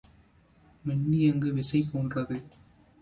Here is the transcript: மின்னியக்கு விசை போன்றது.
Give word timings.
மின்னியக்கு 0.85 1.51
விசை 1.53 1.81
போன்றது. 1.91 2.37